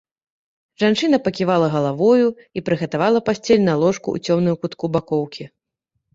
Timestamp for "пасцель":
3.29-3.63